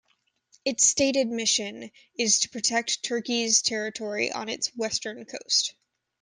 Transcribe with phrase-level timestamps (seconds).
[0.65, 5.75] Its stated mission is to protect Turkey's territory on its western coast.